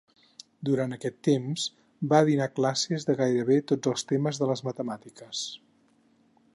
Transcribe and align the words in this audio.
Durant 0.69 0.95
aquest 0.95 1.19
temps 1.27 1.65
va 2.13 2.23
dinar 2.31 2.49
classes 2.61 3.07
de 3.11 3.17
gairebé 3.21 3.61
tots 3.73 3.93
els 3.93 4.09
temes 4.13 4.41
de 4.43 4.53
les 4.53 4.65
matemàtiques. 4.71 5.45